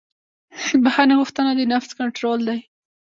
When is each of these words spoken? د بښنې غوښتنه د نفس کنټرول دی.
د 0.69 0.71
بښنې 0.83 1.15
غوښتنه 1.19 1.51
د 1.55 1.61
نفس 1.73 1.89
کنټرول 1.99 2.39
دی. 2.49 2.59